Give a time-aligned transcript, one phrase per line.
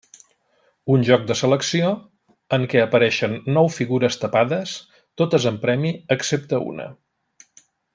[0.93, 1.91] Un joc de selecció,
[2.59, 4.77] en què apareixen nou figures tapades,
[5.23, 6.93] totes amb premi excepte una.